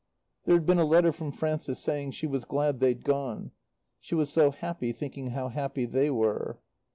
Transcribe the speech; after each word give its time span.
There 0.45 0.55
had 0.55 0.65
been 0.65 0.79
a 0.79 0.83
letter 0.83 1.11
from 1.11 1.31
Frances 1.31 1.77
saying 1.77 2.13
she 2.13 2.25
was 2.25 2.43
glad 2.43 2.79
they'd 2.79 3.03
gone. 3.03 3.51
She 3.99 4.15
was 4.15 4.31
so 4.31 4.49
happy 4.49 4.91
thinking 4.93 5.27
how 5.27 5.49
happy 5.49 5.85
they 5.85 6.09
were. 6.09 6.57